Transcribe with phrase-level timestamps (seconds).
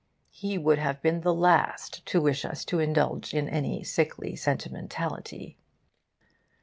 [0.31, 5.57] He would have been the last to wish us to indulge in any sickly sentimentality.